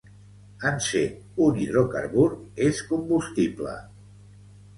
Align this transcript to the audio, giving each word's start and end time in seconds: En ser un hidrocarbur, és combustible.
En 0.69 0.79
ser 0.85 1.03
un 1.47 1.59
hidrocarbur, 1.65 2.25
és 2.69 2.81
combustible. 2.89 3.77